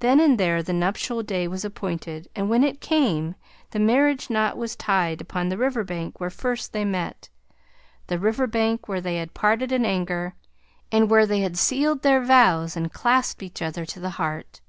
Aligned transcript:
Then 0.00 0.18
and 0.18 0.36
there 0.36 0.64
the 0.64 0.72
nuptial 0.72 1.22
day 1.22 1.46
was 1.46 1.64
appointed 1.64 2.26
and 2.34 2.50
when 2.50 2.64
it 2.64 2.80
came, 2.80 3.36
the 3.70 3.78
marriage 3.78 4.28
knot 4.30 4.56
was 4.56 4.74
tied 4.74 5.20
upon 5.20 5.48
the 5.48 5.56
river 5.56 5.84
bank 5.84 6.18
where 6.18 6.28
first 6.28 6.72
they 6.72 6.84
met; 6.84 7.28
the 8.08 8.18
river 8.18 8.48
bank 8.48 8.88
where 8.88 9.00
they 9.00 9.18
had 9.18 9.34
parted 9.34 9.70
in 9.70 9.84
anger, 9.86 10.34
and 10.90 11.08
where 11.08 11.24
they 11.24 11.38
had 11.38 11.52
again 11.52 11.56
scealeld 11.62 12.02
their 12.02 12.20
vows 12.20 12.76
and 12.76 12.92
clasped 12.92 13.40
each 13.44 13.62
other 13.62 13.86
to 13.86 14.00
the 14.00 14.10
heart. 14.18 14.60